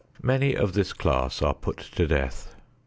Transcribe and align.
Many 0.23 0.55
of 0.55 0.73
this 0.73 0.93
class 0.93 1.43
are 1.43 1.53
put 1.53 1.77
to 1.77 2.07
death. 2.07 2.55